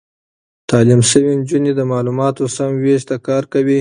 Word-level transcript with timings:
تعليم 0.69 1.01
شوې 1.11 1.31
نجونې 1.39 1.71
د 1.75 1.81
معلوماتو 1.91 2.43
سم 2.55 2.71
وېش 2.83 3.01
ته 3.09 3.15
کار 3.27 3.43
کوي. 3.51 3.69